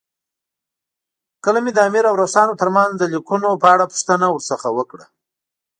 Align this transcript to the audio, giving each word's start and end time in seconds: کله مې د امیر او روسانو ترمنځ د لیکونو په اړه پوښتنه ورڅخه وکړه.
کله 1.43 1.59
مې 1.63 1.71
د 1.73 1.79
امیر 1.87 2.03
او 2.09 2.15
روسانو 2.21 2.59
ترمنځ 2.61 2.91
د 2.97 3.03
لیکونو 3.13 3.49
په 3.61 3.67
اړه 3.73 3.89
پوښتنه 3.91 4.25
ورڅخه 4.29 4.69
وکړه. 4.77 5.05